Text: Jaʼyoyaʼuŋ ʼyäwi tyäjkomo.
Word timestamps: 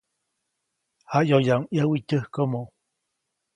Jaʼyoyaʼuŋ 1.11 1.61
ʼyäwi 1.69 1.97
tyäjkomo. 2.07 2.61